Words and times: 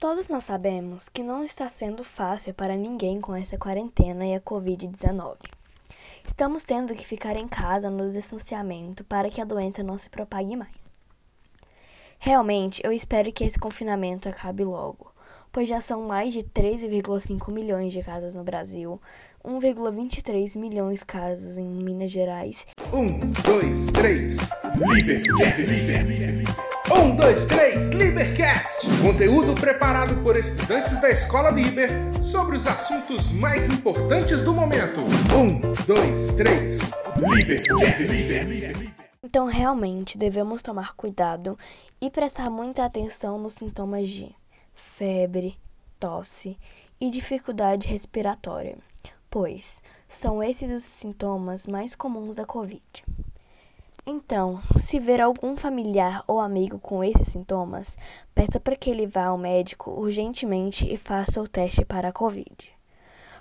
Todos 0.00 0.28
nós 0.28 0.44
sabemos 0.44 1.08
que 1.08 1.24
não 1.24 1.42
está 1.42 1.68
sendo 1.68 2.04
fácil 2.04 2.54
para 2.54 2.76
ninguém 2.76 3.20
com 3.20 3.34
essa 3.34 3.58
quarentena 3.58 4.24
e 4.24 4.32
a 4.32 4.40
Covid-19. 4.40 5.36
Estamos 6.24 6.62
tendo 6.62 6.94
que 6.94 7.04
ficar 7.04 7.34
em 7.34 7.48
casa 7.48 7.90
no 7.90 8.12
distanciamento 8.12 9.02
para 9.02 9.28
que 9.28 9.40
a 9.40 9.44
doença 9.44 9.82
não 9.82 9.98
se 9.98 10.08
propague 10.08 10.54
mais. 10.54 10.88
Realmente, 12.16 12.80
eu 12.84 12.92
espero 12.92 13.32
que 13.32 13.42
esse 13.42 13.58
confinamento 13.58 14.28
acabe 14.28 14.62
logo, 14.62 15.12
pois 15.50 15.68
já 15.68 15.80
são 15.80 16.02
mais 16.02 16.32
de 16.32 16.44
13,5 16.44 17.52
milhões 17.52 17.92
de 17.92 18.00
casos 18.00 18.36
no 18.36 18.44
Brasil, 18.44 19.00
1,23 19.44 20.56
milhões 20.56 21.00
de 21.00 21.06
casos 21.06 21.58
em 21.58 21.66
Minas 21.66 22.12
Gerais. 22.12 22.64
Um, 22.92 23.32
dois, 23.42 23.86
três, 23.86 24.38
Libercast! 24.76 26.67
Um, 26.90 27.14
dois, 27.14 27.44
três, 27.44 27.88
Libercast! 27.88 28.86
Conteúdo 29.02 29.54
preparado 29.54 30.22
por 30.22 30.38
estudantes 30.38 30.98
da 31.00 31.10
Escola 31.10 31.50
Liber 31.50 31.90
sobre 32.22 32.56
os 32.56 32.66
assuntos 32.66 33.30
mais 33.30 33.68
importantes 33.68 34.42
do 34.42 34.54
momento. 34.54 35.00
Um, 35.36 35.60
dois, 35.84 36.28
três, 36.28 36.80
Libercast! 37.16 38.94
Então, 39.22 39.46
realmente, 39.46 40.16
devemos 40.16 40.62
tomar 40.62 40.94
cuidado 40.96 41.58
e 42.00 42.10
prestar 42.10 42.48
muita 42.48 42.86
atenção 42.86 43.38
nos 43.38 43.54
sintomas 43.54 44.08
de 44.08 44.34
febre, 44.74 45.58
tosse 46.00 46.56
e 46.98 47.10
dificuldade 47.10 47.86
respiratória, 47.86 48.78
pois 49.28 49.82
são 50.06 50.42
esses 50.42 50.70
os 50.70 50.84
sintomas 50.84 51.66
mais 51.66 51.94
comuns 51.94 52.36
da 52.36 52.46
Covid. 52.46 52.82
Então, 54.06 54.60
se 54.78 54.98
ver 54.98 55.20
algum 55.20 55.56
familiar 55.56 56.24
ou 56.26 56.40
amigo 56.40 56.78
com 56.78 57.04
esses 57.04 57.28
sintomas, 57.28 57.96
peça 58.34 58.58
para 58.58 58.76
que 58.76 58.88
ele 58.88 59.06
vá 59.06 59.26
ao 59.26 59.38
médico 59.38 59.90
urgentemente 59.90 60.90
e 60.90 60.96
faça 60.96 61.40
o 61.40 61.48
teste 61.48 61.84
para 61.84 62.08
a 62.08 62.12
Covid. 62.12 62.70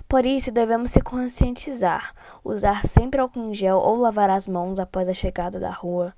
Por 0.08 0.26
isso, 0.26 0.52
devemos 0.52 0.92
se 0.92 1.02
conscientizar, 1.02 2.14
usar 2.44 2.86
sempre 2.86 3.20
álcool 3.20 3.50
em 3.50 3.54
gel 3.54 3.78
ou 3.78 3.96
lavar 3.96 4.30
as 4.30 4.48
mãos 4.48 4.80
após 4.80 5.10
a 5.10 5.14
chegada 5.14 5.60
da 5.60 5.72
rua, 5.72 6.14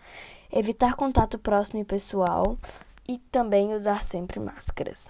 evitar 0.51 0.95
contato 0.95 1.39
próximo 1.39 1.79
e 1.79 1.85
pessoal 1.85 2.57
e 3.07 3.17
também 3.17 3.73
usar 3.73 4.03
sempre 4.03 4.39
máscaras. 4.39 5.09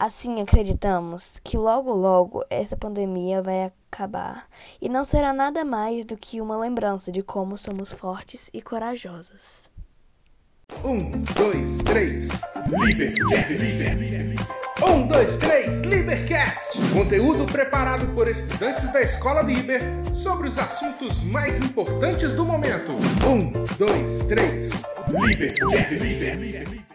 Assim, 0.00 0.40
acreditamos 0.40 1.38
que 1.44 1.58
logo 1.58 1.92
logo 1.92 2.42
essa 2.48 2.74
pandemia 2.74 3.42
vai 3.42 3.64
acabar 3.64 4.48
e 4.80 4.88
não 4.88 5.04
será 5.04 5.30
nada 5.30 5.62
mais 5.62 6.06
do 6.06 6.16
que 6.16 6.40
uma 6.40 6.56
lembrança 6.56 7.12
de 7.12 7.22
como 7.22 7.58
somos 7.58 7.92
fortes 7.92 8.48
e 8.54 8.62
corajosos. 8.62 9.70
Um, 10.82 11.22
dois, 11.34 11.76
três, 11.78 12.30
Libercast! 12.66 13.20
Um, 14.82 15.06
dois, 15.06 15.36
três, 15.36 15.80
Libercast! 15.80 16.78
Conteúdo 16.94 17.44
preparado 17.44 18.06
por 18.14 18.26
estudantes 18.26 18.90
da 18.94 19.02
Escola 19.02 19.42
Liber 19.42 19.82
sobre 20.14 20.48
os 20.48 20.58
assuntos 20.58 21.22
mais 21.24 21.60
importantes 21.60 22.32
do 22.32 22.46
momento. 22.46 22.92
Um, 23.28 23.52
dois, 23.76 24.20
três, 24.20 24.82
Libercast! 25.10 26.89